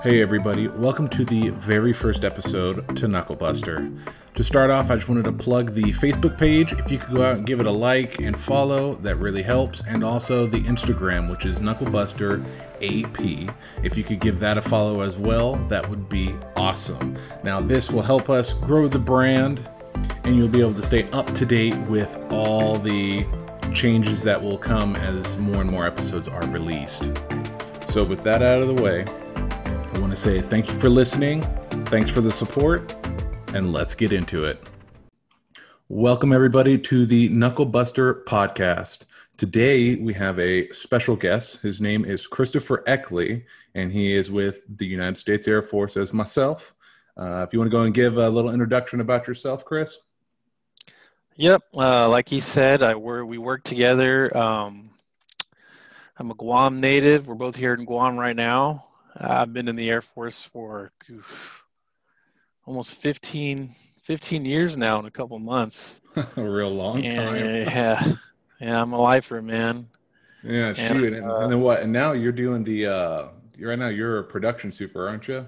[0.00, 3.98] Hey, everybody, welcome to the very first episode to Knucklebuster.
[4.36, 6.72] To start off, I just wanted to plug the Facebook page.
[6.72, 9.82] If you could go out and give it a like and follow, that really helps.
[9.88, 12.44] And also the Instagram, which is Knucklebuster
[12.76, 13.52] AP.
[13.82, 17.18] If you could give that a follow as well, that would be awesome.
[17.42, 19.68] Now, this will help us grow the brand,
[20.22, 23.26] and you'll be able to stay up to date with all the
[23.74, 27.02] changes that will come as more and more episodes are released.
[27.88, 29.04] So, with that out of the way,
[29.98, 31.42] I want to say thank you for listening.
[31.86, 32.94] Thanks for the support,
[33.52, 34.62] and let's get into it.
[35.88, 39.06] Welcome, everybody, to the Knucklebuster podcast.
[39.36, 41.62] Today, we have a special guest.
[41.62, 43.42] His name is Christopher Eckley,
[43.74, 46.76] and he is with the United States Air Force as myself.
[47.16, 49.98] Uh, if you want to go and give a little introduction about yourself, Chris.
[51.34, 54.34] Yep, uh, like he said, I we work together.
[54.36, 54.90] Um,
[56.16, 57.26] I'm a Guam native.
[57.26, 58.84] We're both here in Guam right now.
[59.18, 61.64] I've been in the Air Force for oof,
[62.64, 66.00] almost 15, 15 years now in a couple months.
[66.36, 67.36] a real long And, time.
[67.36, 68.14] yeah,
[68.60, 69.88] yeah, I'm a lifer, man.
[70.42, 71.12] Yeah, And, shoot.
[71.12, 71.80] And, uh, and then what?
[71.82, 73.28] And now you're doing the, uh,
[73.60, 75.46] right now you're a production super, aren't you?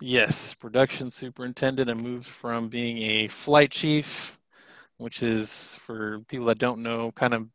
[0.00, 1.90] Yes, production superintendent.
[1.90, 4.38] I moved from being a flight chief,
[4.98, 7.48] which is for people that don't know, kind of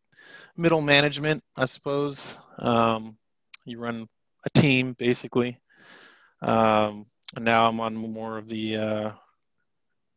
[0.58, 2.40] middle management, I suppose.
[2.60, 3.18] Um,
[3.66, 4.08] you run
[4.46, 5.60] a team basically.
[6.42, 7.08] Um,
[7.40, 9.12] now I'm on more of the uh,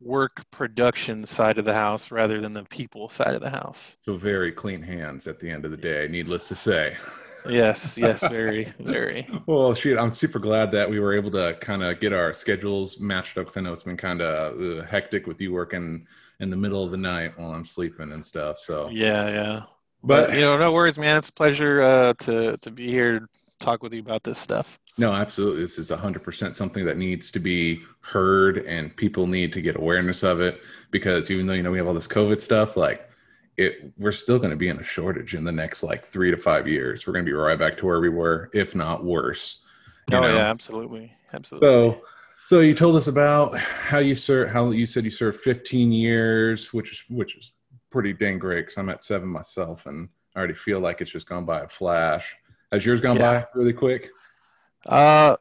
[0.00, 3.96] work production side of the house rather than the people side of the house.
[4.02, 6.96] So very clean hands at the end of the day, needless to say.
[7.44, 9.28] Yes, yes, very, very.
[9.46, 13.00] Well, shoot, I'm super glad that we were able to kind of get our schedules
[13.00, 16.06] matched up because I know it's been kind of uh, hectic with you working
[16.40, 18.58] in the middle of the night while I'm sleeping and stuff.
[18.58, 19.62] So, Yeah, yeah.
[20.02, 21.16] but But you know, no worries, man.
[21.16, 24.78] It's a pleasure uh, to to be here talk with you about this stuff.
[24.98, 29.60] no, absolutely, this is 100% something that needs to be heard, and people need to
[29.60, 32.76] get awareness of it because even though you know we have all this COVID stuff,
[32.76, 33.08] like
[33.56, 36.36] it, we're still going to be in a shortage in the next like three to
[36.36, 37.06] five years.
[37.06, 39.62] We're going to be right back to where we were, if not worse.
[40.12, 40.26] oh know?
[40.26, 41.66] yeah, absolutely, absolutely.
[41.66, 42.02] So,
[42.44, 44.52] so you told us about how you served.
[44.52, 47.54] How you said you served 15 years, which is which is
[47.90, 48.62] pretty dang great.
[48.62, 51.68] Because I'm at seven myself, and I already feel like it's just gone by a
[51.68, 52.36] flash.
[52.76, 53.40] Has yours gone Yeah.
[53.40, 54.10] by really quick?
[54.84, 55.34] Uh,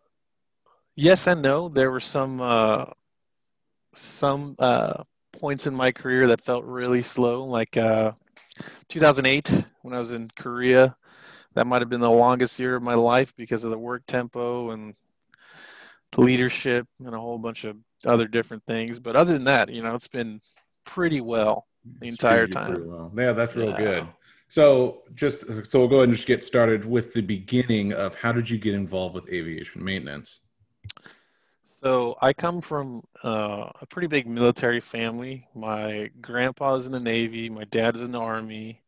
[0.95, 1.67] yes and no.
[1.67, 2.85] There were some uh,
[3.93, 5.03] some uh,
[5.33, 8.13] points in my career that felt really slow, like uh,
[8.87, 10.95] 2008 when I was in Korea.
[11.55, 14.71] That might have been the longest year of my life because of the work tempo
[14.71, 14.95] and
[16.13, 17.75] the leadership and a whole bunch of
[18.05, 18.97] other different things.
[18.97, 20.39] But other than that, you know, it's been
[20.85, 21.67] pretty well.
[21.99, 22.89] The entire Treated you pretty time.
[22.97, 23.11] well.
[23.17, 23.77] Yeah, that's real Yeah.
[23.77, 24.07] good.
[24.55, 28.31] So, just so we'll go ahead and just get started with the beginning of how
[28.31, 30.39] did you get involved with aviation maintenance?
[31.83, 35.45] So I come from uh, a pretty big military family.
[35.53, 38.81] My grandpa's in the Navy, my dad's in the Army.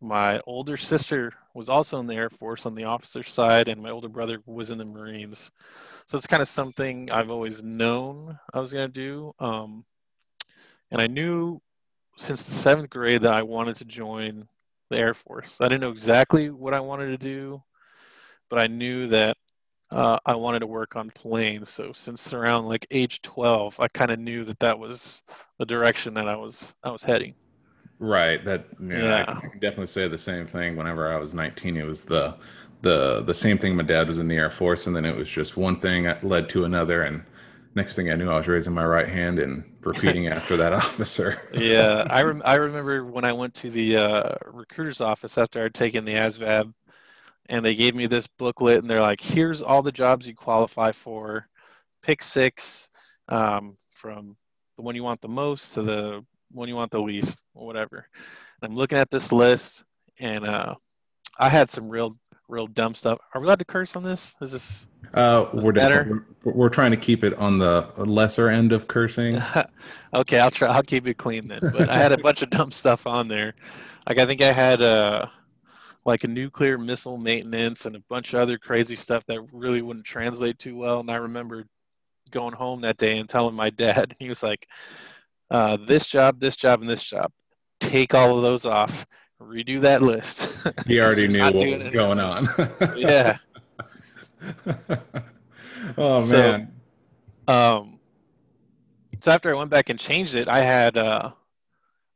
[0.00, 3.90] My older sister was also in the Air Force on the officer side, and my
[3.90, 5.50] older brother was in the Marines.
[6.06, 9.32] So it's kind of something I've always known I was going to do.
[9.40, 9.84] Um,
[10.92, 11.60] and I knew
[12.16, 14.46] since the seventh grade that I wanted to join
[14.90, 15.60] the Air Force.
[15.60, 17.62] I didn't know exactly what I wanted to do,
[18.50, 19.36] but I knew that
[19.90, 21.70] uh, I wanted to work on planes.
[21.70, 25.22] So since around like age 12, I kind of knew that that was
[25.58, 27.34] the direction that I was I was heading.
[27.98, 28.44] Right.
[28.44, 29.24] That yeah, Yeah.
[29.28, 30.76] I, I can definitely say the same thing.
[30.76, 32.36] Whenever I was 19, it was the
[32.82, 33.76] the the same thing.
[33.76, 36.24] My dad was in the Air Force, and then it was just one thing that
[36.24, 37.24] led to another, and
[37.74, 41.40] next thing I knew, I was raising my right hand and repeating after that officer.
[41.52, 45.74] Yeah, I rem- I remember when I went to the uh, recruiter's office after I'd
[45.74, 46.72] taken the ASVAB,
[47.48, 50.92] and they gave me this booklet, and they're like, "Here's all the jobs you qualify
[50.92, 51.48] for.
[52.02, 52.90] Pick six
[53.28, 54.36] um, from
[54.76, 58.08] the one you want the most to the one you want the least, or whatever."
[58.60, 59.84] And I'm looking at this list,
[60.20, 60.74] and uh,
[61.38, 62.16] I had some real
[62.54, 63.18] real dumb stuff.
[63.34, 64.34] Are we allowed to curse on this?
[64.40, 66.24] Is this Uh, we're, better?
[66.44, 69.38] we're we're trying to keep it on the lesser end of cursing.
[70.14, 70.68] okay, I'll try.
[70.68, 71.60] I'll keep it clean then.
[71.72, 73.54] But I had a bunch of dumb stuff on there.
[74.08, 75.26] Like I think I had uh
[76.04, 80.04] like a nuclear missile maintenance and a bunch of other crazy stuff that really wouldn't
[80.04, 81.00] translate too well.
[81.00, 81.64] And I remember
[82.30, 84.14] going home that day and telling my dad.
[84.20, 84.66] He was like,
[85.50, 87.30] uh, "This job, this job, and this job.
[87.80, 89.06] Take all of those off.
[89.44, 92.48] Redo that list." He already knew what was going on.
[92.96, 93.36] yeah.
[95.96, 96.70] oh So- man.
[97.46, 97.98] Um,
[99.20, 101.30] so after I went back and changed it, I had, uh,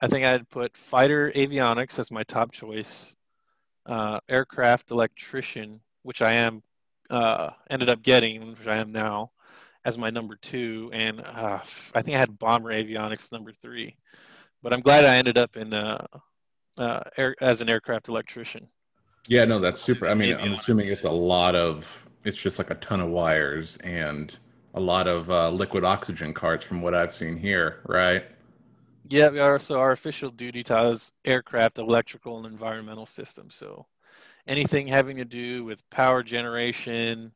[0.01, 3.15] I think I had put fighter avionics as my top choice,
[3.87, 6.63] uh, aircraft electrician, which I am
[7.11, 9.33] uh, ended up getting, which I am now,
[9.85, 11.61] as my number two, and uh,
[11.95, 13.97] I think I had bomber avionics number three.
[14.63, 16.07] But I'm glad I ended up in uh,
[16.79, 18.69] uh, air, as an aircraft electrician.
[19.27, 20.09] Yeah, no, that's super.
[20.09, 22.09] I mean, I'm assuming it's a lot of.
[22.25, 24.37] It's just like a ton of wires and
[24.75, 28.25] a lot of uh, liquid oxygen carts, from what I've seen here, right?
[29.09, 29.59] Yeah, we are.
[29.59, 33.55] So our official duty title is aircraft electrical and environmental systems.
[33.55, 33.87] So
[34.47, 37.33] anything having to do with power generation,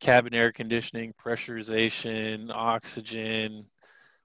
[0.00, 3.66] cabin air conditioning, pressurization, oxygen,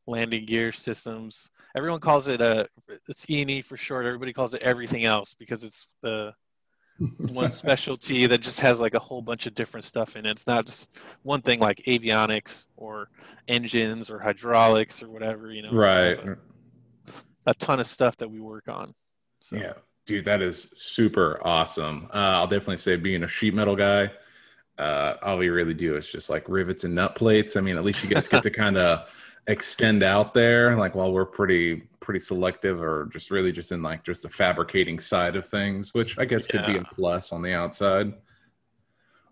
[0.07, 1.49] landing gear systems.
[1.75, 2.67] Everyone calls it a
[3.07, 4.05] it's E and E for short.
[4.05, 6.33] Everybody calls it everything else because it's the
[7.17, 10.31] one specialty that just has like a whole bunch of different stuff in it.
[10.31, 10.91] It's not just
[11.23, 13.09] one thing like avionics or
[13.47, 15.71] engines or hydraulics or whatever, you know.
[15.71, 16.19] Right.
[16.19, 16.37] A,
[17.47, 18.93] a, ton of stuff that we work on.
[19.41, 19.57] So.
[19.57, 19.73] Yeah,
[20.05, 22.09] dude, that is super awesome.
[22.13, 24.11] Uh, I'll definitely say being a sheet metal guy,
[24.77, 27.55] uh, all we really do is just like rivets and nut plates.
[27.55, 29.07] I mean, at least you guys get to kind of
[29.47, 34.03] extend out there like while we're pretty pretty selective or just really just in like
[34.03, 37.53] just the fabricating side of things which i guess could be a plus on the
[37.53, 38.13] outside.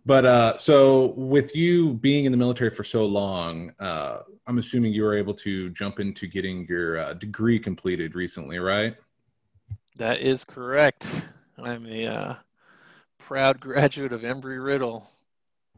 [0.04, 4.92] But uh so with you being in the military for so long uh i'm assuming
[4.92, 8.96] you were able to jump into getting your uh, degree completed recently right?
[9.98, 11.26] That is correct.
[11.62, 12.36] I'm a uh,
[13.20, 15.10] proud graduate of embry riddle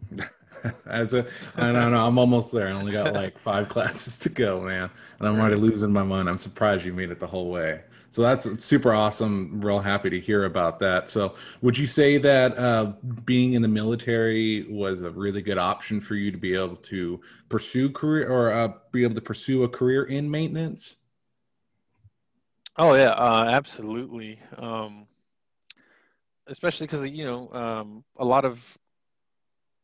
[0.86, 1.26] as a
[1.58, 2.68] i don't know i'm almost there.
[2.68, 4.90] I only got like five classes to go man.
[5.20, 6.30] And i'm already losing my mind.
[6.30, 7.82] I'm surprised you made it the whole way.
[8.14, 9.60] So that's super awesome.
[9.60, 11.10] Real happy to hear about that.
[11.10, 11.34] So
[11.64, 12.94] would you say that uh,
[13.26, 17.20] being in the military was a really good option for you to be able to
[17.50, 20.98] pursue career or uh, be able to pursue a career in maintenance?
[22.78, 24.40] Oh yeah uh, absolutely.
[24.58, 25.08] Um,
[26.46, 28.78] especially because you know um, a lot of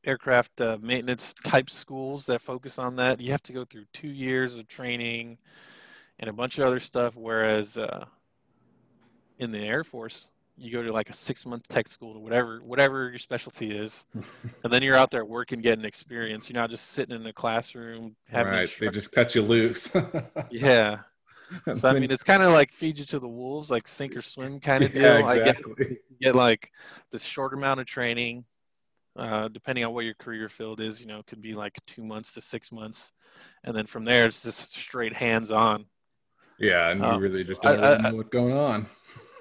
[0.06, 3.20] aircraft uh, maintenance type schools that focus on that.
[3.20, 5.38] You have to go through two years of training
[6.20, 7.16] and a bunch of other stuff.
[7.16, 8.06] Whereas uh,
[9.38, 12.60] in the Air Force, you go to like a six month tech school or whatever,
[12.64, 14.06] whatever your specialty is,
[14.64, 16.50] and then you're out there working, getting experience.
[16.50, 18.54] You're not just sitting in a classroom having.
[18.54, 19.90] Right, they just cut you loose.
[20.52, 21.00] yeah.
[21.76, 24.22] So I mean, it's kind of like feed you to the wolves, like sink or
[24.22, 25.02] swim kind of deal.
[25.02, 25.74] Yeah, exactly.
[25.74, 26.72] I get, get like
[27.12, 28.46] this short amount of training,
[29.20, 32.04] uh, depending on what your career field is, you know, it could be like two
[32.04, 33.12] months to six months,
[33.64, 35.86] and then from there it's just straight hands on.
[36.58, 38.88] Yeah, and you um, really just don't I, really know what's going on.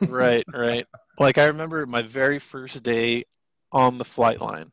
[0.09, 0.87] right, right.
[1.19, 3.25] Like I remember my very first day
[3.73, 4.71] on the flight line.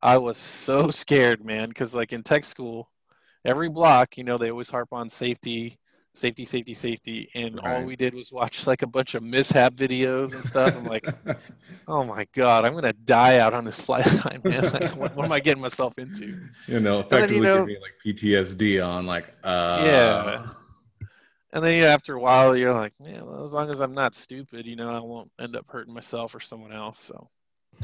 [0.00, 2.90] I was so scared, man, because like in tech school,
[3.44, 5.78] every block, you know, they always harp on safety,
[6.14, 7.30] safety, safety, safety.
[7.34, 7.76] And right.
[7.76, 10.76] all we did was watch like a bunch of mishap videos and stuff.
[10.76, 11.06] I'm like,
[11.88, 14.72] oh my God, I'm going to die out on this flight line, man.
[14.72, 16.38] Like, what, what, am I getting myself into?
[16.66, 20.46] You know, effectively then, you know, like PTSD on like, uh, yeah.
[21.52, 23.94] And then you know, after a while, you're like, yeah, well, as long as I'm
[23.94, 26.98] not stupid, you know, I won't end up hurting myself or someone else.
[26.98, 27.30] So.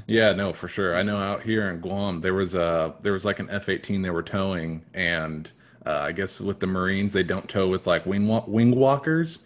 [0.07, 0.97] Yeah, no, for sure.
[0.97, 4.11] I know out here in Guam, there was a there was like an F-18 they
[4.11, 5.51] were towing, and
[5.87, 9.41] uh, I guess with the Marines, they don't tow with like wing wing walkers,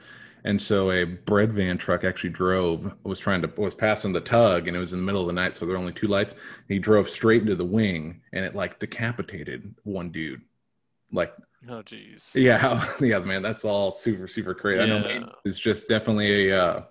[0.45, 4.69] and so a bread van truck actually drove was trying to was passing the tug,
[4.69, 6.35] and it was in the middle of the night, so there were only two lights.
[6.69, 10.43] he drove straight into the wing, and it like decapitated one dude,
[11.13, 11.35] like.
[11.69, 12.37] Oh jeez.
[12.37, 13.43] Yeah, yeah, man.
[13.43, 14.89] That's all super, super crazy.
[14.89, 14.97] Yeah.
[14.97, 16.65] I know it's just definitely a.
[16.65, 16.83] Uh,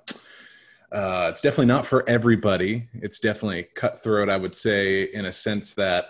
[0.91, 2.87] uh, it's definitely not for everybody.
[2.93, 6.05] It's definitely cutthroat, I would say, in a sense that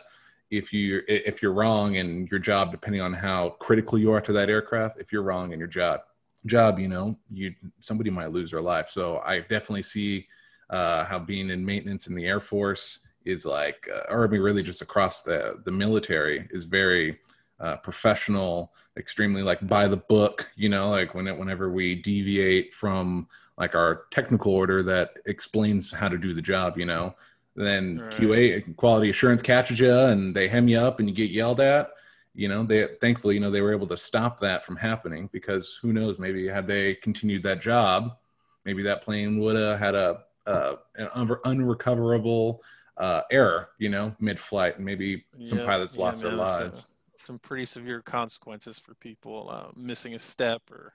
[0.49, 4.31] if you if you're wrong in your job depending on how critical you are to
[4.33, 6.01] that aircraft if you're wrong in your job
[6.45, 8.89] job you know you somebody might lose their life.
[8.89, 10.27] So i definitely see
[10.69, 14.41] uh, how being in maintenance in the air force is like uh, or I mean,
[14.41, 17.19] really just across the the military is very
[17.59, 22.73] uh, professional extremely like by the book you know like when it, whenever we deviate
[22.73, 23.27] from
[23.57, 27.13] like our technical order that explains how to do the job you know
[27.57, 28.13] then right.
[28.13, 31.89] QA quality assurance catches you and they hem you up and you get yelled at.
[32.35, 35.79] You know, they thankfully, you know, they were able to stop that from happening because
[35.81, 38.15] who knows, maybe had they continued that job,
[38.63, 42.61] maybe that plane would have had a uh, an un- unrecoverable
[42.97, 46.85] uh, error, you know, mid-flight, and maybe some pilots lost their lives.
[47.23, 50.93] some pretty severe consequences for people uh, missing a step or,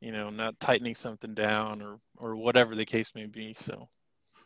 [0.00, 3.54] you know, not tightening something down or or whatever the case may be.
[3.54, 3.88] So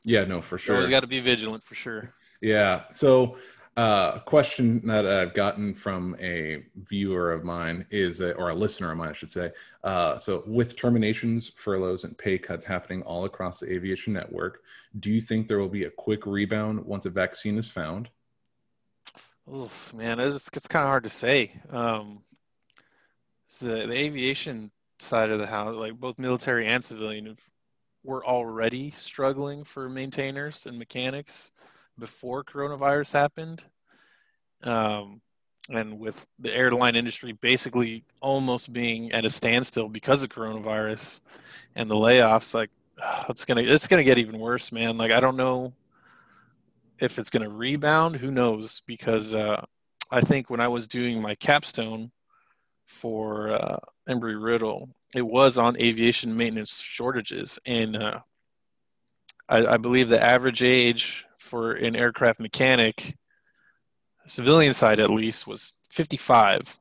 [0.04, 0.74] yeah, no, for sure.
[0.74, 2.12] You always got to be vigilant for sure.
[2.40, 2.82] Yeah.
[2.92, 3.38] So,
[3.76, 8.54] uh, a question that I've gotten from a viewer of mine is, uh, or a
[8.54, 9.50] listener of mine, I should say.
[9.82, 14.62] Uh, so, with terminations, furloughs, and pay cuts happening all across the aviation network,
[15.00, 18.10] do you think there will be a quick rebound once a vaccine is found?
[19.52, 21.52] Oof, man, it's, it's kind of hard to say.
[21.70, 22.20] Um,
[23.46, 27.36] so the, the aviation side of the house, like both military and civilian,
[28.04, 31.50] were already struggling for maintainers and mechanics
[31.98, 33.64] before coronavirus happened.
[34.62, 35.20] Um,
[35.70, 41.20] and with the airline industry basically almost being at a standstill because of coronavirus
[41.74, 42.70] and the layoffs, like
[43.28, 44.98] it's gonna it's gonna get even worse, man.
[44.98, 45.72] Like I don't know
[47.00, 48.16] if it's gonna rebound.
[48.16, 48.82] Who knows?
[48.86, 49.64] Because uh,
[50.10, 52.10] I think when I was doing my capstone
[52.84, 58.18] for uh, Embry Riddle, it was on aviation maintenance shortages, and uh,
[59.48, 63.16] I, I believe the average age for an aircraft mechanic,
[64.26, 66.78] civilian side at least, was 55,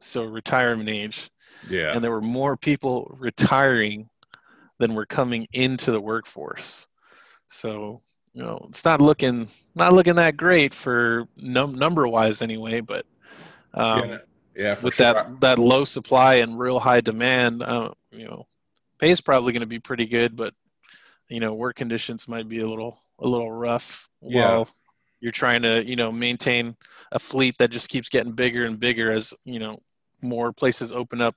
[0.00, 1.30] so retirement age.
[1.68, 4.08] Yeah, and there were more people retiring
[4.78, 6.86] than were coming into the workforce.
[7.48, 8.02] So
[8.36, 12.80] you know, it's not looking not looking that great for num- number wise anyway.
[12.80, 13.06] But
[13.72, 14.18] um, yeah.
[14.56, 15.12] Yeah, with sure.
[15.12, 18.46] that that low supply and real high demand, uh, you know,
[18.98, 20.54] pay is probably going to be pretty good, but
[21.28, 24.48] you know, work conditions might be a little a little rough Yeah.
[24.48, 24.68] while
[25.20, 26.76] you're trying to you know maintain
[27.12, 29.76] a fleet that just keeps getting bigger and bigger as you know
[30.22, 31.34] more places open up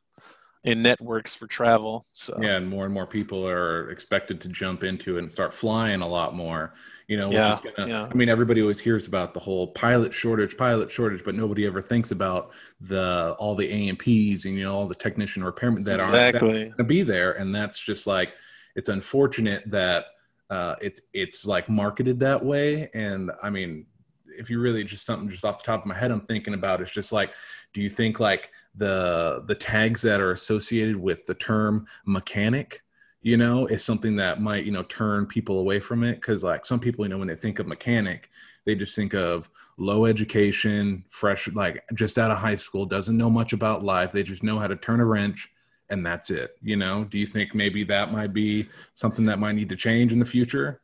[0.63, 2.05] in networks for travel.
[2.13, 5.53] So Yeah, and more and more people are expected to jump into it and start
[5.53, 6.73] flying a lot more.
[7.07, 8.07] You know, which Yeah, is gonna, yeah.
[8.09, 11.81] I mean, everybody always hears about the whole pilot shortage, pilot shortage, but nobody ever
[11.81, 12.51] thinks about
[12.81, 16.45] the all the AMPs and you know all the technician repairmen that aren't going
[16.77, 18.33] to be there, and that's just like
[18.75, 20.05] it's unfortunate that
[20.49, 22.89] uh, it's it's like marketed that way.
[22.93, 23.85] And I mean,
[24.27, 26.81] if you really just something just off the top of my head, I'm thinking about
[26.81, 27.33] it's just like,
[27.73, 32.81] do you think like the the tags that are associated with the term mechanic?
[33.21, 36.21] you know, is something that might, you know, turn people away from it.
[36.21, 38.29] Cause like some people, you know, when they think of mechanic,
[38.65, 43.29] they just think of low education, fresh, like just out of high school, doesn't know
[43.29, 44.11] much about life.
[44.11, 45.49] They just know how to turn a wrench
[45.89, 46.55] and that's it.
[46.61, 50.13] You know, do you think maybe that might be something that might need to change
[50.13, 50.81] in the future?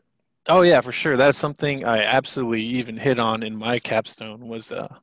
[0.47, 1.15] Oh yeah, for sure.
[1.15, 4.93] That's something I absolutely even hit on in my capstone was uh,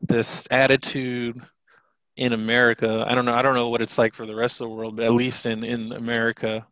[0.00, 1.40] this attitude
[2.16, 3.04] in America.
[3.06, 3.34] I don't know.
[3.34, 5.46] I don't know what it's like for the rest of the world, but at least
[5.46, 6.66] in in America,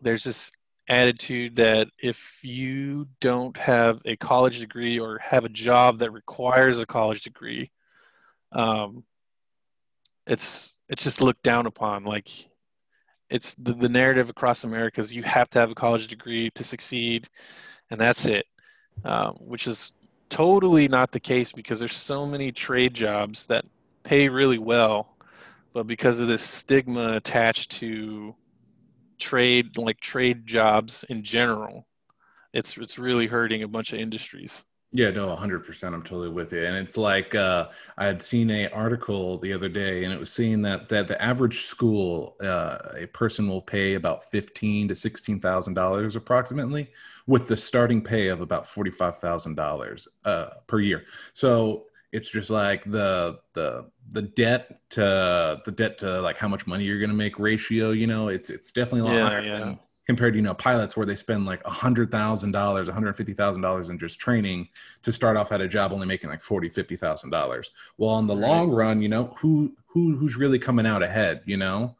[0.00, 0.52] there's this
[0.88, 6.78] attitude that if you don't have a college degree or have a job that requires
[6.78, 7.70] a college degree,
[8.52, 9.04] um,
[10.26, 12.04] it's it's just looked down upon.
[12.04, 12.30] Like
[13.30, 16.64] it's the, the narrative across America is you have to have a college degree to
[16.64, 17.28] succeed,
[17.90, 18.46] and that's it,
[19.04, 19.92] um, which is
[20.30, 23.64] totally not the case because there's so many trade jobs that
[24.04, 25.16] pay really well,
[25.72, 28.34] but because of this stigma attached to
[29.18, 31.86] trade, like trade jobs in general,
[32.52, 34.64] it's it's really hurting a bunch of industries.
[34.96, 35.92] Yeah, no, 100%.
[35.92, 36.64] I'm totally with you.
[36.64, 37.66] And it's like uh,
[37.98, 41.20] I had seen a article the other day, and it was saying that that the
[41.20, 46.90] average school, uh, a person will pay about fifteen to sixteen thousand dollars approximately,
[47.26, 50.06] with the starting pay of about forty five thousand uh, dollars
[50.68, 51.02] per year.
[51.32, 56.66] So it's just like the the the debt to the debt to like how much
[56.66, 57.90] money you're going to make ratio.
[57.92, 59.76] You know, it's it's definitely a lot Yeah, higher yeah.
[60.06, 63.14] compared to you know pilots where they spend like a hundred thousand dollars, one hundred
[63.16, 64.68] fifty thousand dollars in just training
[65.02, 67.70] to start off at a job only making like forty, fifty thousand dollars.
[67.98, 68.36] Well, in the Right.
[68.36, 71.42] long run, you know who who who's really coming out ahead.
[71.46, 71.96] You know,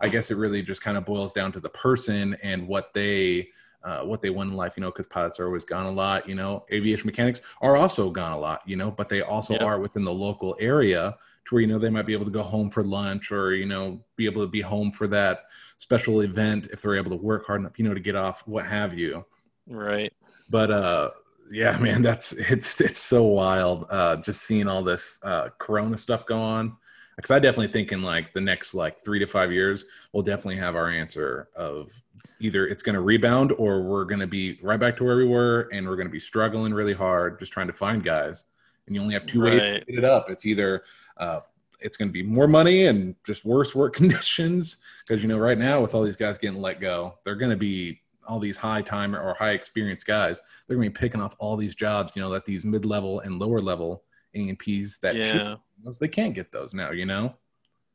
[0.00, 3.50] I guess it really just kind of boils down to the person and what they.
[3.84, 6.26] Uh, what they want in life, you know, because pilots are always gone a lot,
[6.28, 6.64] you know.
[6.72, 9.60] Aviation mechanics are also gone a lot, you know, but they also Yep.
[9.60, 12.42] are within the local area to where you know they might be able to go
[12.42, 15.40] home for lunch or you know be able to be home for that
[15.78, 18.64] special event if they're able to work hard enough, you know, to get off, what
[18.66, 19.24] have you.
[19.66, 20.12] Right.
[20.48, 21.10] But uh
[21.50, 23.86] yeah, man, that's it's it's so wild.
[23.90, 26.76] Uh just seeing all this uh corona stuff go on.
[27.16, 30.56] Because I definitely think in like the next like three to five years, we'll definitely
[30.56, 31.92] have our answer of
[32.44, 35.86] either it's gonna rebound or we're gonna be right back to where we were and
[35.88, 38.44] we're gonna be struggling really hard just trying to find guys.
[38.86, 39.86] And you only have two ways to Right.
[39.86, 40.28] get it up.
[40.30, 40.84] It's either
[41.16, 41.40] uh
[41.80, 45.58] it's going to be more money and just worse work conditions because you know right
[45.58, 48.80] now with all these guys getting let go they're going to be all these high
[48.80, 52.22] time or high experienced guys they're going to be picking off all these jobs you
[52.22, 55.56] know that these mid-level and lower level amps that Yeah.
[55.84, 57.34] those- they can't get those now you know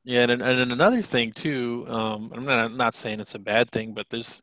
[0.09, 3.93] Yeah, and, and another thing too, um, I'm not not saying it's a bad thing,
[3.93, 4.41] but there's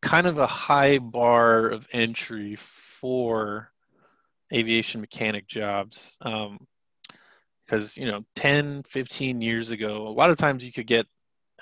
[0.00, 3.72] kind of a high bar of entry for
[4.52, 6.16] aviation mechanic jobs.
[6.22, 6.68] Um,
[7.66, 11.06] because you know 10 15 years ago a lot of times you could get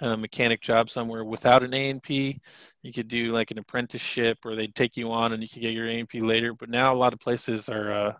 [0.03, 2.41] a mechanic job somewhere without an A&P
[2.83, 5.73] you could do like an apprenticeship or they'd take you on and you could get
[5.73, 8.13] your A&P later but now a lot of places are uh,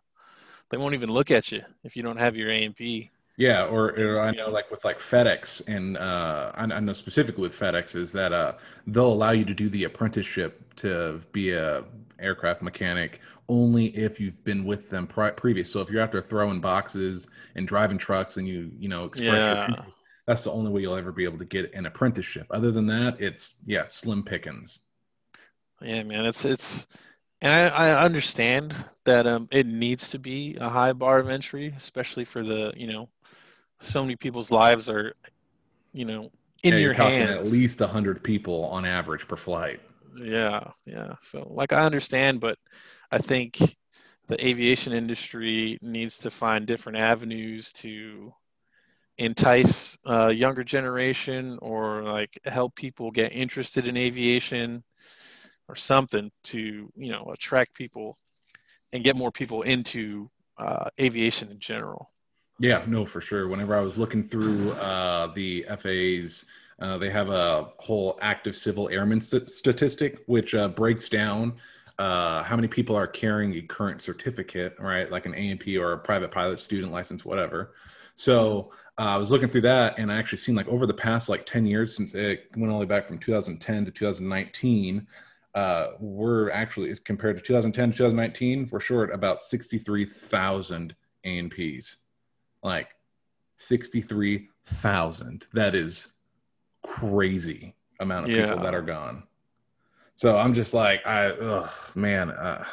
[0.71, 3.11] they won't even look at you if you don't have your A and P.
[3.37, 7.43] Yeah, or, or, I know like with like FedEx and uh, I, I know specifically
[7.43, 8.55] with FedEx is that uh,
[8.87, 11.85] they'll allow you to do the apprenticeship to be a
[12.19, 15.73] aircraft mechanic only if you've been with them pri- previous.
[15.73, 19.55] So if you're after throwing boxes and driving trucks and you you know express Yeah.
[19.55, 22.47] your interest, that's the only way you'll ever be able to get an apprenticeship.
[22.51, 24.81] Other than that, it's yeah slim pickings.
[25.81, 26.87] Yeah, man, it's it's,
[27.41, 31.73] and I, I understand that um it needs to be a high bar of entry,
[31.77, 33.09] especially for the you know,
[33.81, 35.15] so many people's lives are,
[35.93, 36.31] you know,
[36.65, 37.29] in yeah, your you're talking hands.
[37.29, 39.81] at least hundred people on average per flight.
[40.17, 41.15] Yeah, yeah.
[41.23, 42.59] So like I understand, but
[43.11, 43.59] I think
[44.29, 48.31] the aviation industry needs to find different avenues to
[49.19, 54.85] entice uh, younger generation or like help people get interested in aviation
[55.71, 58.19] or something to you know attract people
[58.93, 62.11] and get more people into uh, aviation in general.
[62.59, 63.49] Yeah, no, for sure.
[63.49, 66.45] Whenever I was looking through uh, the FAA's,
[66.81, 71.55] uh, they have a whole active civil airman st- statistic, which uh, breaks down
[71.99, 75.11] uh, how many people are carrying a current certificate, right?
[75.11, 77.75] Like an A&P or a private pilot student license, whatever.
[78.15, 81.29] So uh, I was looking through that, and I actually seen like over the past
[81.29, 85.07] like ten years, since it went all the way back from 2010 to 2019,
[85.55, 91.97] uh, we're actually compared to 2010 to 2019, we're short about 63,000 A&Ps
[92.63, 92.89] like
[93.57, 95.47] 63,000.
[95.53, 96.09] That is
[96.83, 99.25] crazy amount of people that are gone.
[100.17, 102.65] So I'm just like, I, ugh, man, uh,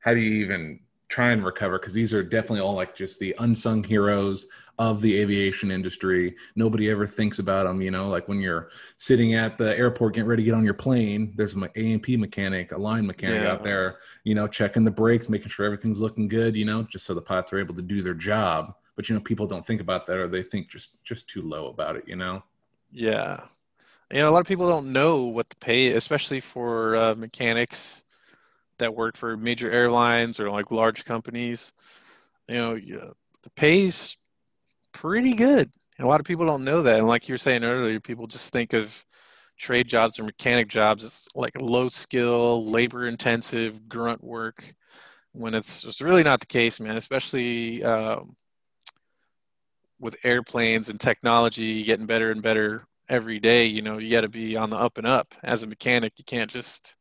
[0.00, 1.78] how do you even try and recover?
[1.78, 4.46] Because these are definitely all like just the unsung heroes
[4.78, 6.34] of the aviation industry.
[6.56, 10.28] Nobody ever thinks about them, you know, like when you're sitting at the airport getting
[10.28, 13.52] ready to get on your plane, there's an A&P mechanic, a line mechanic Yeah.
[13.52, 17.04] out there, you know, checking the brakes, making sure everything's looking good, you know, just
[17.04, 18.74] so the pilots are able to do their job.
[18.96, 21.68] But you know, people don't think about that, or they think just just too low
[21.68, 22.04] about it.
[22.06, 22.42] You know?
[22.90, 23.40] Yeah.
[24.12, 28.04] You know, a lot of people don't know what the pay, especially for uh, mechanics
[28.78, 31.72] that work for major airlines or like large companies.
[32.48, 33.10] You know, yeah,
[33.42, 34.18] the pay's
[34.92, 35.70] pretty good.
[35.98, 36.98] And a lot of people don't know that.
[36.98, 39.04] And like you were saying earlier, people just think of
[39.58, 44.74] trade jobs or mechanic jobs as like low skill, labor intensive, grunt work,
[45.32, 46.96] when it's just really not the case, man.
[46.96, 48.36] Especially um,
[50.00, 53.66] with airplanes and technology getting better and better every day.
[53.66, 56.14] You know, you got to be on the up and up as a mechanic.
[56.16, 56.96] You can't just,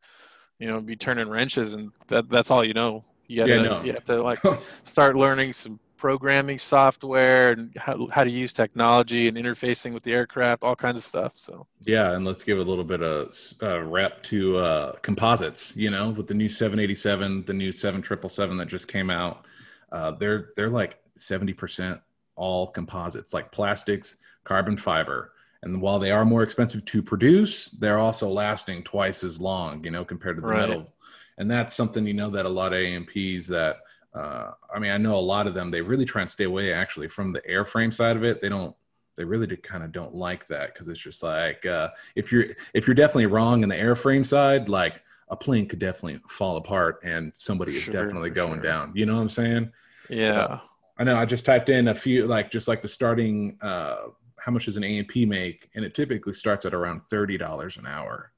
[0.59, 3.03] you know, be turning wrenches and that, that's all you know.
[3.27, 3.83] You got to, Yeah, no.
[3.83, 4.39] you have to like
[4.83, 10.11] start learning some programming software and how, how to use technology and interfacing with the
[10.11, 11.33] aircraft, all kinds of stuff.
[11.35, 15.75] So, Yeah, and let's give a little bit of uh, rep to uh, composites.
[15.77, 19.45] You know, with the new 787, the new 7777 that just came out,
[19.91, 21.99] uh, they're they're like 70 percent
[22.35, 25.33] all composites, like plastics, carbon fiber.
[25.63, 29.83] And while they are more expensive to produce, they're also lasting twice as long.
[29.83, 30.67] You know, compared to the Right.
[30.67, 30.91] metal.
[31.37, 33.77] And that's something you know that a lot of AMPs that
[34.13, 36.73] uh, I mean, I know a lot of them they really try and stay away
[36.73, 38.41] actually from the airframe side of it.
[38.41, 38.75] They don't
[39.17, 42.45] they really do kind of don't like that because it's just like uh, if you're
[42.73, 46.99] if you're definitely wrong in the airframe side, like a plane could definitely fall apart
[47.03, 48.63] and somebody is definitely going sure.
[48.63, 48.91] down.
[48.95, 49.71] You know what I'm saying?
[50.09, 50.59] yeah.
[50.97, 51.15] I know.
[51.15, 53.95] I just typed in a few like just like the starting uh,
[54.37, 57.87] how much does an AMP make, and it typically starts at around thirty dollars an
[57.87, 58.31] hour,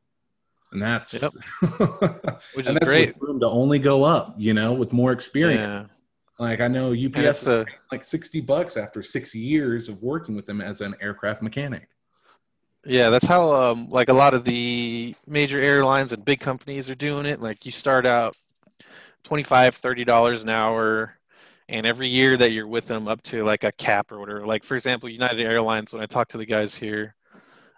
[0.73, 1.31] and that's Yep.
[2.53, 3.21] Which and is that's great.
[3.21, 4.35] room to only go up.
[4.37, 5.61] You know, with more experience.
[5.61, 5.85] Yeah.
[6.39, 10.45] Like I know And UPS a, like 60 bucks after six years of working with
[10.45, 11.87] them as an aircraft mechanic.
[12.85, 16.95] Yeah, that's how um, like a lot of the major airlines and big companies are
[16.95, 17.39] doing it.
[17.39, 18.35] Like you start out
[19.23, 21.17] 25 30 dollars an hour
[21.69, 24.45] and every year that you're with them up to like a cap or whatever.
[24.45, 27.15] Like for example, United Airlines when I talk to the guys here,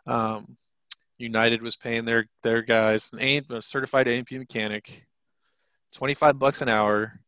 [0.08, 0.58] um,
[1.18, 5.06] United was paying their their guys an A, a certified A&P mechanic
[5.94, 7.20] 25 bucks an hour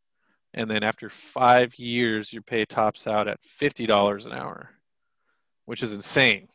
[0.53, 4.71] and then after 5 years your pay tops out at $50 an hour,
[5.65, 6.47] which is insane.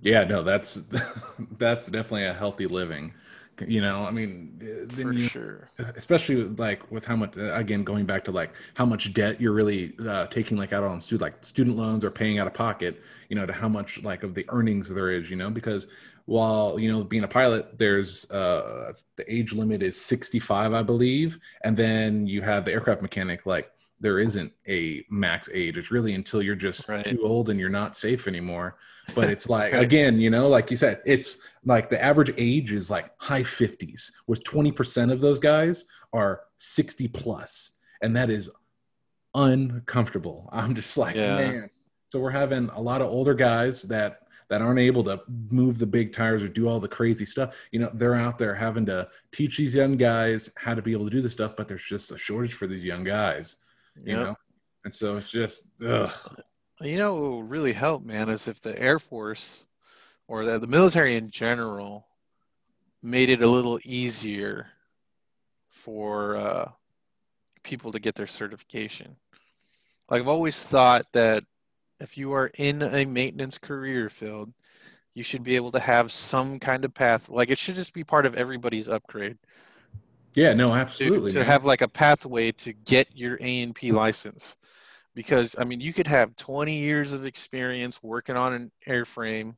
[0.00, 0.74] Yeah, no, that's
[1.58, 3.12] that's definitely a healthy living.
[3.66, 5.70] You know, I mean, then For you, sure.
[5.78, 9.92] especially like with how much again going back to like how much debt you're really
[10.08, 13.36] uh, taking like out on student like student loans or paying out of pocket you
[13.36, 15.86] know to how much like of the earnings there is you know because
[16.30, 21.38] while you know being a pilot there's uh the age limit is 65 i believe
[21.64, 23.66] and then you have the aircraft mechanic like
[23.98, 27.04] there isn't a max age it's really until you're just Right.
[27.04, 28.76] too old and you're not safe anymore
[29.16, 29.82] but it's like Right.
[29.84, 34.12] again you know like you said it's like the average age is like high 50s
[34.28, 38.48] with 20% of those guys are 60 plus and that is
[39.34, 40.48] uncomfortable.
[40.52, 41.36] I'm just like, Yeah.
[41.36, 41.70] man.
[42.10, 45.86] So we're having a lot of older guys that that aren't able to move the
[45.86, 47.54] big tires or do all the crazy stuff.
[47.70, 51.04] You know, they're out there having to teach these young guys how to be able
[51.04, 53.56] to do this stuff, but there's just a shortage for these young guys.
[54.04, 54.26] You Yep.
[54.26, 54.36] know,
[54.84, 56.12] and so it's just ugh.
[56.80, 59.68] You know what would really help, man, is if the Air Force
[60.26, 62.06] or the, the military in general
[63.02, 64.68] made it a little easier
[65.68, 66.70] for uh,
[67.62, 69.16] people to get their certification.
[70.08, 71.44] Like I've always thought that
[72.00, 74.52] if you are in a maintenance career field,
[75.14, 77.28] you should be able to have some kind of path.
[77.28, 79.36] Like it should just be part of everybody's upgrade
[80.34, 81.32] yeah, no, absolutely.
[81.32, 81.46] to man.
[81.46, 84.56] have like a pathway to get your A and P license.
[85.14, 89.56] Because I mean, you could have 20 years of experience working on an airframe,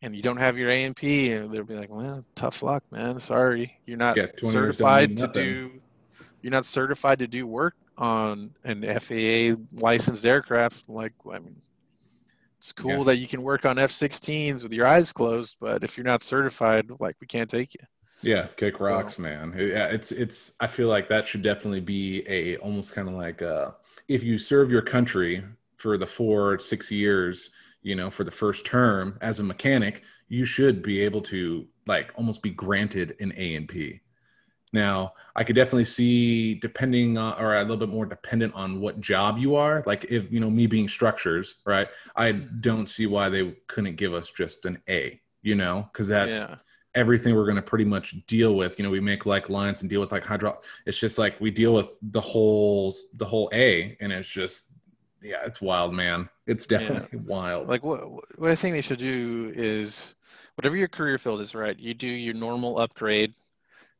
[0.00, 2.82] and you don't have your A and P, and they'll be like, "Well, tough luck,
[2.90, 3.20] man.
[3.20, 5.70] Sorry, you're not Yeah, 20 years don't certified to do.
[6.40, 10.88] You're not certified to do work on an FAA licensed aircraft.
[10.88, 11.62] Like, I mean,
[12.58, 13.04] it's cool Yeah.
[13.06, 16.90] that you can work on F-16s with your eyes closed, but if you're not certified,
[17.00, 17.86] like, we can't take you.
[18.22, 19.52] Yeah, kick rocks, man.
[19.56, 20.52] Yeah, it's it's.
[20.60, 23.74] I feel like that should definitely be a almost kind of like a,
[24.06, 25.44] if you serve your country
[25.76, 27.50] for the four six years,
[27.82, 32.12] you know, for the first term as a mechanic, you should be able to like
[32.16, 34.00] almost be granted an A and P.
[34.72, 39.00] Now, I could definitely see depending on, or a little bit more dependent on what
[39.00, 39.82] job you are.
[39.86, 41.88] Like if you know me being structures, right?
[42.16, 42.60] I mm-hmm.
[42.60, 45.20] don't see why they couldn't give us just an A.
[45.42, 46.56] You know, because that's yeah.
[46.94, 49.90] everything we're going to pretty much deal with you know we make like lines and
[49.90, 53.96] deal with like hydro it's just like we deal with the whole the whole a
[54.00, 54.70] and it's just
[55.20, 58.08] yeah it's wild man it's definitely wild like what
[58.38, 60.14] what I think they should do is
[60.56, 61.78] whatever your career field is, right?
[61.78, 63.34] You do your normal upgrade.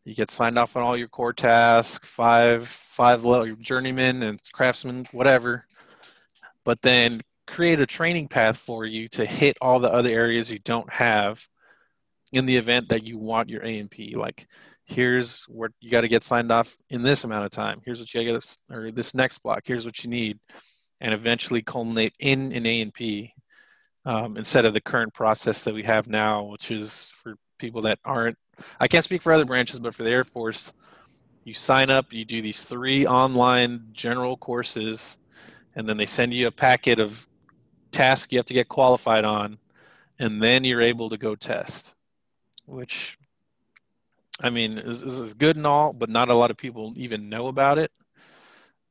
[0.05, 5.07] You get signed off on all your core tasks, five five level journeyman and craftsman,
[5.13, 5.67] whatever.
[6.65, 10.59] But then create a training path for you to hit all the other areas you
[10.61, 11.47] don't have
[12.33, 14.15] in the event that you want your A and P.
[14.17, 14.47] Like
[14.85, 17.81] here's where you got to get signed off in this amount of time.
[17.85, 19.63] Here's what you got to or this next block.
[19.65, 20.39] Here's what you need,
[21.01, 23.33] and eventually culminate in an A and P
[24.05, 27.99] um, instead of the current process that we have now, which is for people that
[28.05, 28.37] aren't.
[28.81, 30.75] I can't speak for other branches, but for the Air Force,
[31.45, 35.19] you sign up, you do these three online general courses,
[35.75, 37.27] and then they send you a packet of
[37.91, 39.59] tasks you have to get qualified on,
[40.19, 41.95] and then you're able to go test.
[42.67, 43.19] Which,
[44.41, 47.29] I mean, is, is is good and all, but not a lot of people even
[47.29, 47.91] know about it.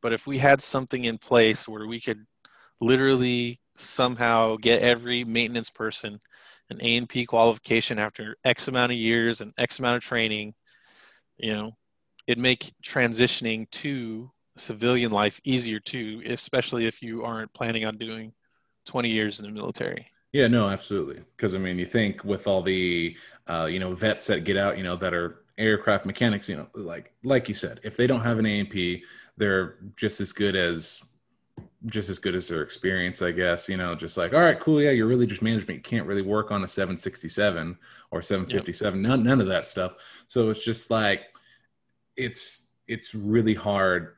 [0.02, 2.26] But if we had something in place where we could
[2.82, 6.20] literally somehow get every maintenance person
[6.72, 10.54] an A and P qualification after X amount of years and X amount of training,
[11.38, 11.72] you know,
[12.28, 18.34] it'd make transitioning to civilian life easier too, especially if you aren't planning on doing
[18.86, 20.08] 20 years in the military.
[20.34, 23.16] yeah no absolutely because i mean you think with all the
[23.48, 26.68] uh, you know vets that get out you know that are aircraft mechanics you know
[26.74, 29.04] like like you said if they don't have an a and p
[29.38, 31.02] they're just as good as
[31.88, 33.68] just as good as their experience, I guess.
[33.68, 35.78] You know, just like, all right, cool, yeah, you're really just management.
[35.78, 37.78] You can't really work on a 767
[38.12, 39.94] or 757, none, none of that stuff.
[40.28, 41.22] So it's just like,
[42.18, 44.16] it's it's really hard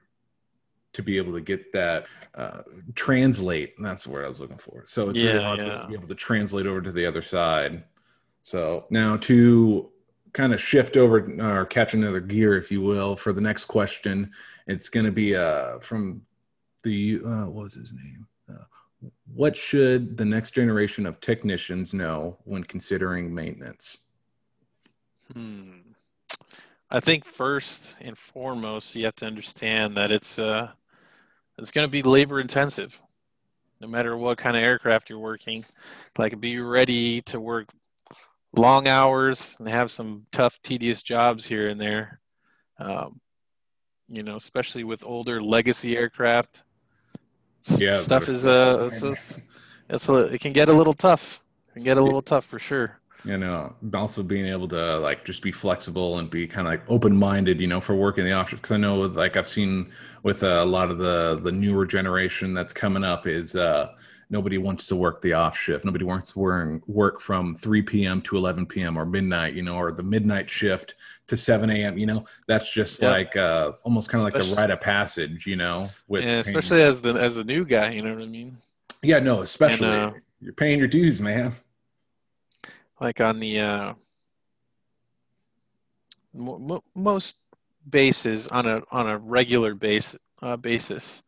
[0.93, 2.61] to be able to get that uh,
[2.95, 3.73] translate.
[3.79, 4.83] That's the word I was looking for.
[4.85, 5.81] So it's really Yeah, hard yeah.
[5.81, 7.83] to be able to translate over to the other side.
[8.43, 9.89] So now to
[10.33, 14.31] kind of shift over or catch another gear, if you will, for the next question,
[14.67, 16.21] it's going to be uh, from
[16.83, 18.27] the uh, what was his name?
[18.49, 23.97] Uh, what should the next generation of technicians know when considering maintenance?
[25.33, 25.79] Hmm.
[26.89, 30.69] I think first and foremost, you have to understand that it's uh,
[31.57, 33.01] it's going to be labor intensive,
[33.81, 35.65] no matter what kind of aircraft you're working.
[36.17, 37.69] Like, be ready to work
[38.55, 42.19] long hours and have some tough, tedious jobs here and there.
[42.77, 43.19] Um,
[44.07, 46.63] you know, especially with older legacy aircraft.
[47.67, 49.39] Yeah, stuff is uh, it's, it's,
[49.89, 51.41] it's a, it can get a little tough.
[51.69, 52.99] It can get a little tough for sure.
[53.25, 56.83] you know also being able to like just be flexible and be kind of like
[56.89, 58.59] open-minded you know for working the office.
[58.59, 59.89] because i know like i've seen
[60.23, 63.87] with uh, a lot of the the newer generation that's coming up is uh
[64.29, 65.85] nobody wants to work the off shift.
[65.85, 69.75] Nobody wants to work, work from 3 p.m to 11 p.m or midnight you know
[69.75, 70.95] or the midnight shift
[71.27, 72.25] to 7 a.m you know?
[72.47, 76.23] That's just like uh almost kind of like the rite of passage you know with
[76.23, 78.57] Yeah, especially as the as the new guy, you know what I mean?
[79.01, 81.53] yeah no especially uh, you're paying your dues man.
[83.01, 83.93] Like on the uh,
[86.33, 87.37] mo- mo- most
[87.89, 91.23] bases on a on a regular base uh, basis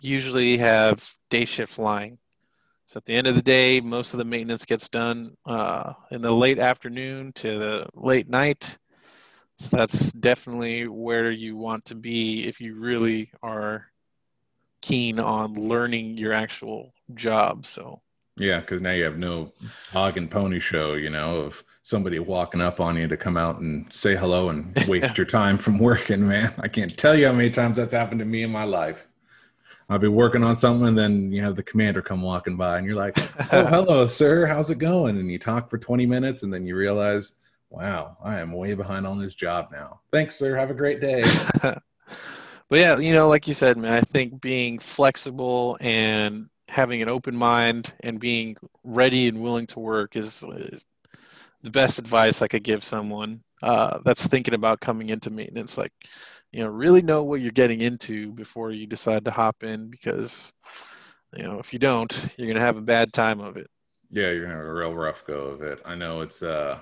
[0.00, 2.18] usually have day shift flying.
[2.86, 6.20] So at the end of the day, most of the maintenance gets done uh, in
[6.20, 8.76] the late afternoon to the late night.
[9.56, 13.86] So that's definitely where you want to be if you really are
[14.80, 17.64] keen on learning your actual job.
[17.64, 18.02] So
[18.36, 19.52] yeah, because now you have no
[19.90, 23.60] hog and pony show, you know, of somebody walking up on you to come out
[23.60, 26.52] and say hello and waste your time from working, man.
[26.58, 29.06] I can't tell you how many times that's happened to me in my life.
[29.92, 32.86] I'll be working on something, and then you have the commander come walking by, and
[32.86, 33.18] you're like,
[33.52, 34.46] "Oh, hello, sir.
[34.46, 37.34] How's it going?" And you talk for 20 minutes, and then you realize,
[37.68, 40.56] "Wow, I am way behind on this job now." Thanks, sir.
[40.56, 41.22] Have a great day.
[41.62, 41.82] but
[42.70, 47.36] yeah, you know, like you said, man, I think being flexible and having an open
[47.36, 50.86] mind and being ready and willing to work is, is
[51.62, 55.78] the best advice I could give someone uh, that's thinking about coming into maintenance.
[55.78, 55.92] Like,
[56.50, 60.52] you know, really know what you're getting into before you decide to hop in because,
[61.36, 63.68] you know, if you don't, you're going to have a bad time of it.
[64.10, 65.80] Yeah, you're going to have a real rough go of it.
[65.84, 66.80] I know it's, uh,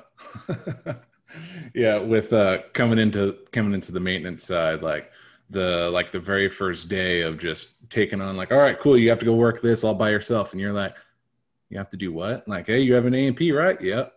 [1.74, 5.12] yeah, with uh, coming into coming into the maintenance side, like
[5.50, 9.10] the like the very first day of just taking on like all right cool you
[9.10, 10.94] have to go work this all by yourself and you're like
[11.68, 14.14] you have to do what like hey you have an A&P right yep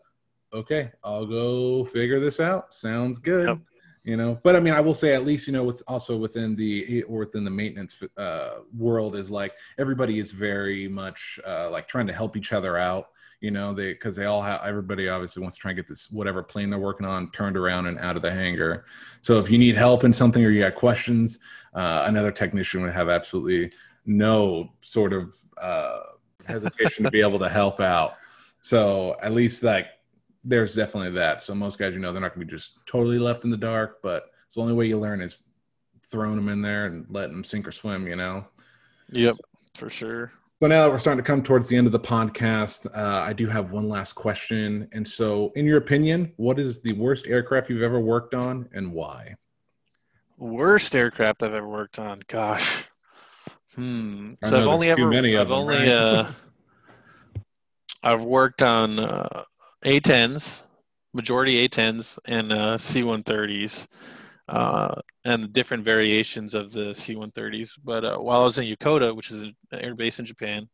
[0.54, 2.74] okay I'll go figure this out.
[2.74, 3.48] Sounds good.
[3.50, 3.58] Yep.
[4.04, 6.56] you know but I mean I will say at least you know with also within
[6.56, 11.88] the or within the maintenance uh, world is like everybody is very much uh, like
[11.88, 13.08] trying to help each other out
[13.44, 16.10] you know they because they all have everybody obviously wants to try and get this
[16.12, 18.86] whatever plane they're working on turned around and out of the hangar.
[19.22, 21.40] So if you need help in something or you got questions
[21.74, 23.72] uh, another technician would have absolutely
[24.06, 26.00] no sort of uh,
[26.46, 28.16] hesitation to be able to help out.
[28.62, 29.88] So at least like
[30.44, 33.20] there's definitely that so most guys you know they're not going to be just totally
[33.20, 35.38] left in the dark but it's the only way you learn is
[36.12, 38.46] throwing them in there and letting them sink or swim you know
[39.10, 39.42] yep so,
[39.76, 40.32] for sure
[40.64, 43.34] so now that we're starting to come towards the end of the podcast, uh, I
[43.34, 44.88] do have one last question.
[44.94, 48.94] And so, in your opinion, what is the worst aircraft you've ever worked on, and
[48.94, 49.36] why?
[50.38, 52.22] Worst aircraft I've ever worked on.
[52.30, 52.86] Gosh,
[53.76, 54.36] hmm.
[54.46, 55.90] So I've only ever, many I've them, only, right?
[55.90, 56.32] uh,
[58.02, 59.44] I've worked on uh,
[59.84, 60.64] A10s,
[61.14, 63.88] majority A10s, and uh, C130s
[64.48, 67.72] uh, and different variations of the C-130s.
[67.84, 70.70] But uh, while I was in Yokota, which is an air base in Japan,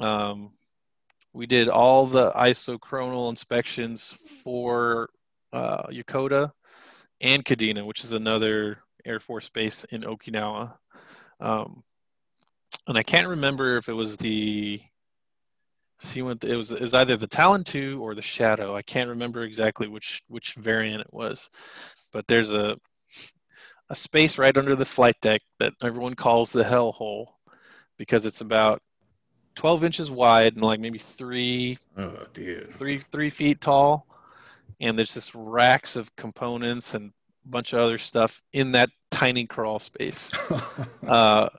[0.00, 0.52] um,
[1.32, 5.10] we did all the isochronal inspections for
[5.52, 6.52] uh, Yokota
[7.20, 10.74] and Kadena, which is another Air Force base in Okinawa.
[11.40, 11.82] Um,
[12.86, 14.80] and I can't remember if it was the
[16.02, 16.44] C1.
[16.44, 18.76] It was it was either the Talon 2 or the Shadow.
[18.76, 21.48] I can't remember exactly which which variant it was
[22.16, 22.78] but there's a
[23.90, 27.36] a space right under the flight deck that everyone calls the hell hole
[27.98, 28.80] because it's about
[29.54, 32.26] 12 inches wide and like maybe three oh
[32.78, 34.06] three three feet tall
[34.80, 37.12] and there's just racks of components and
[37.44, 40.32] a bunch of other stuff in that tiny crawl space
[41.06, 41.50] uh,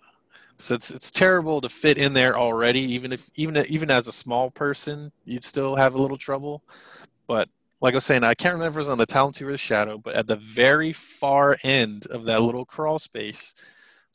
[0.58, 4.12] so it's it's terrible to fit in there already even if even even as a
[4.12, 6.64] small person you'd still have a little trouble
[7.28, 7.50] but
[7.82, 9.52] like I was saying, I can't remember if it was on the Talon 2 or
[9.52, 13.54] the Shadow, but at the very far end of that little crawl space,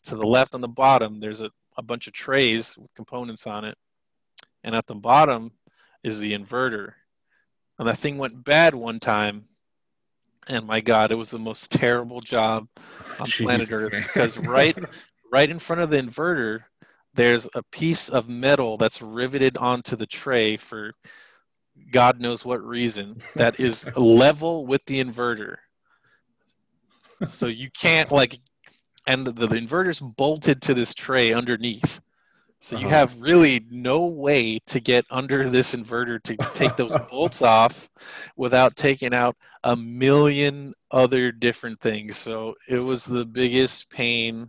[0.05, 3.65] to the left on the bottom, there's a, a bunch of trays with components on
[3.65, 3.79] it.
[4.65, 5.53] And at the bottom
[6.03, 6.95] is the inverter.
[7.79, 9.45] And that thing went bad one time.
[10.49, 12.67] And my God, it was the most terrible job
[13.21, 13.45] on Jeez.
[13.45, 14.77] planet Earth because right,
[15.33, 16.61] right in front of the inverter,
[17.15, 20.93] there's a piece of metal that's riveted onto the tray for
[21.91, 25.57] God knows what reason that is level with the inverter.
[27.29, 28.39] So you can't like,
[29.07, 32.01] and the, the inverter's bolted to this tray underneath.
[32.59, 32.97] So you uh-huh.
[32.97, 37.89] have really no way to get under this inverter to take those bolts off
[38.37, 42.17] without taking out a million other different things.
[42.17, 44.49] So it was the biggest pain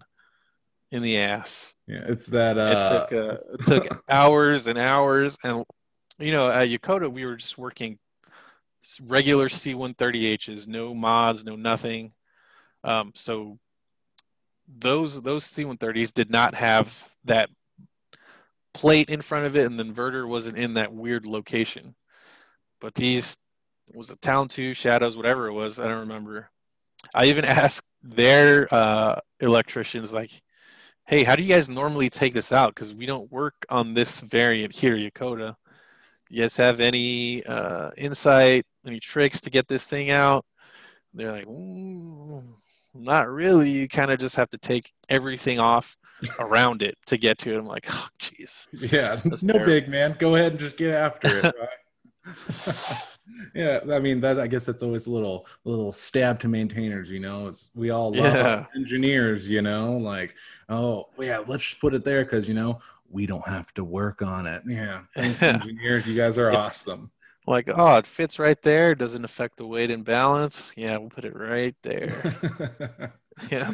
[0.94, 1.76] in the ass.
[1.88, 2.62] Yeah, it's that uh...
[2.72, 5.66] it took uh, it took hours and hours and
[6.20, 7.98] you know, at Yokota, we were just working
[9.02, 12.14] regular C-130Hs, no mods, no nothing.
[12.84, 13.58] Um, so
[14.68, 17.50] those those C-130s did not have that
[18.74, 21.96] plate in front of it, and the inverter wasn't in that weird location.
[22.80, 23.38] But these
[23.94, 26.50] was a Talon 2 Shadows, whatever it was, I don't remember.
[27.14, 30.42] I even asked their uh, electricians, like,
[31.06, 32.74] "Hey, how do you guys normally take this out?
[32.74, 35.56] Because we don't work on this variant here, Yokota."
[36.34, 40.46] you guys have any uh, insight, any tricks to get this thing out?
[41.14, 41.46] They're like,
[42.96, 43.70] not really.
[43.70, 45.96] You kind of just have to take everything off
[46.40, 47.58] around it to get to it.
[47.60, 48.68] I'm like, oh, jeez.
[48.92, 49.66] Yeah, no terrible.
[49.66, 50.16] big man.
[50.18, 51.56] Go ahead and just get after it.
[53.54, 54.40] Yeah, I mean that.
[54.40, 57.10] I guess that's always a little, little stab to maintainers.
[57.10, 58.66] You know, it's, we all love yeah.
[58.76, 59.48] engineers.
[59.48, 60.36] You know, like,
[60.70, 64.22] oh yeah, let's just put it there because you know we don't have to work
[64.22, 64.64] on it.
[64.68, 66.06] Yeah, thanks, engineers.
[66.08, 67.12] You guys are awesome.
[67.46, 68.96] Like, oh, it fits right there.
[68.96, 70.74] Doesn't affect the weight and balance.
[70.76, 73.14] Yeah, we'll put it right there.
[73.52, 73.74] yeah.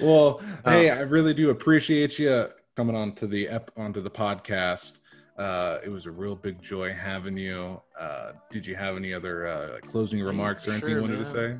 [0.00, 4.10] Well, um, hey, I really do appreciate you coming on to the ep- onto the
[4.10, 4.98] podcast.
[5.36, 7.80] Uh, it was a real big joy having you.
[7.98, 11.24] Uh, did you have any other uh, closing remarks or anything sure, you wanted man.
[11.24, 11.56] to say?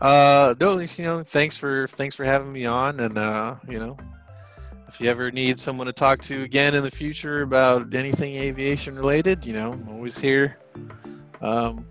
[0.00, 3.96] Uh, no, you know, thanks for thanks for having me on, and uh, you know,
[4.88, 8.94] if you ever need someone to talk to again in the future about anything aviation
[8.94, 10.58] related, you know, I'm always here.
[11.40, 11.86] Um,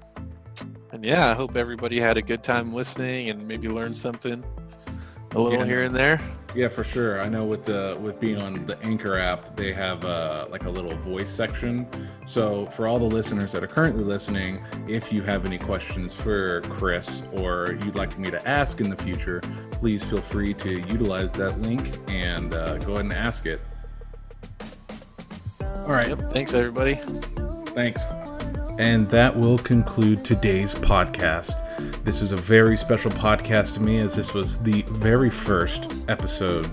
[0.92, 4.44] and yeah, I hope everybody had a good time listening and maybe learned something
[5.32, 5.66] a little yeah.
[5.66, 6.22] here and there.
[6.56, 7.20] Yeah, for sure.
[7.20, 10.70] I know with the with being on the Anchor app, they have uh, like a
[10.70, 11.88] little voice section.
[12.28, 16.62] So for all the listeners that are currently listening, if you have any questions for
[16.62, 21.34] Chris or you'd like me to ask in the future, please feel free to utilize
[21.34, 23.60] that link and uh, go ahead and ask it.
[25.86, 26.08] All right.
[26.08, 26.32] Yep.
[26.32, 26.96] Thanks, everybody.
[27.74, 28.02] Thanks.
[28.78, 31.93] And that will conclude today's podcast.
[32.04, 36.68] This is a very special podcast to me as this was the very first episode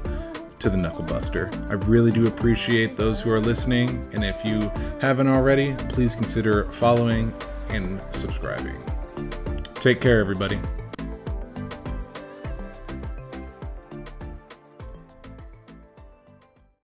[0.59, 1.49] to the Knuckle Buster.
[1.69, 4.59] I really do appreciate those who are listening, and if you
[5.01, 7.33] haven't already, please consider following
[7.69, 8.77] and subscribing.
[9.75, 10.59] Take care, everybody.